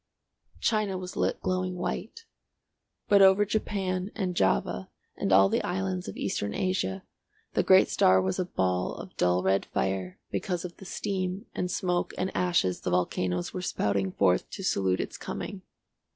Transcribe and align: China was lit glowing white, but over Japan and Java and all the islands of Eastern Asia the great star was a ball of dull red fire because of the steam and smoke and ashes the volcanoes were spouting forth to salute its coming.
China 0.59 0.97
was 0.97 1.15
lit 1.15 1.39
glowing 1.41 1.75
white, 1.75 2.25
but 3.07 3.21
over 3.21 3.45
Japan 3.45 4.09
and 4.15 4.33
Java 4.35 4.89
and 5.15 5.31
all 5.31 5.47
the 5.47 5.61
islands 5.61 6.07
of 6.07 6.17
Eastern 6.17 6.55
Asia 6.55 7.03
the 7.53 7.61
great 7.61 7.87
star 7.87 8.19
was 8.19 8.39
a 8.39 8.45
ball 8.45 8.95
of 8.95 9.15
dull 9.15 9.43
red 9.43 9.63
fire 9.63 10.17
because 10.31 10.65
of 10.65 10.75
the 10.77 10.85
steam 10.85 11.45
and 11.53 11.69
smoke 11.69 12.15
and 12.17 12.35
ashes 12.35 12.81
the 12.81 12.89
volcanoes 12.89 13.53
were 13.53 13.61
spouting 13.61 14.11
forth 14.11 14.49
to 14.49 14.63
salute 14.63 14.99
its 14.99 15.17
coming. 15.19 15.61